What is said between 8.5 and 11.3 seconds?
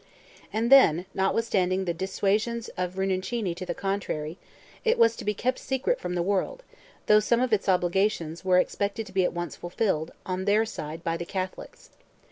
expected to be at once fulfilled, on their side, by the